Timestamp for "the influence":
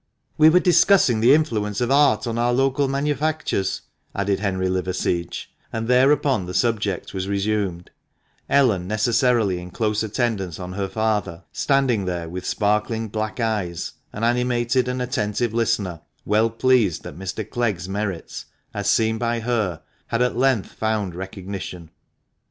1.19-1.79